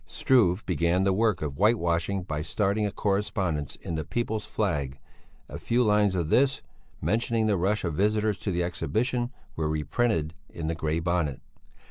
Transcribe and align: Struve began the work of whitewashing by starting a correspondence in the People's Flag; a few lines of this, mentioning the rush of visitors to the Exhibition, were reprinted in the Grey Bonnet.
Struve 0.07 0.65
began 0.65 1.03
the 1.03 1.13
work 1.13 1.43
of 1.43 1.59
whitewashing 1.59 2.23
by 2.23 2.41
starting 2.41 2.87
a 2.87 2.91
correspondence 2.91 3.75
in 3.75 3.93
the 3.93 4.03
People's 4.03 4.45
Flag; 4.47 4.97
a 5.47 5.59
few 5.59 5.83
lines 5.83 6.15
of 6.15 6.29
this, 6.29 6.63
mentioning 6.99 7.45
the 7.45 7.55
rush 7.55 7.83
of 7.83 7.93
visitors 7.93 8.39
to 8.39 8.49
the 8.49 8.63
Exhibition, 8.63 9.29
were 9.55 9.69
reprinted 9.69 10.33
in 10.49 10.65
the 10.65 10.73
Grey 10.73 10.99
Bonnet. 10.99 11.39